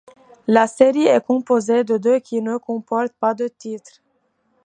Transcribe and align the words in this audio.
La 0.47 0.65
série 0.65 1.03
est 1.05 1.23
composée 1.23 1.83
de 1.83 1.95
de 1.99 2.17
qui 2.17 2.41
ne 2.41 2.57
comportent 2.57 3.13
pas 3.19 3.35
de 3.35 3.47
titres. 3.47 4.01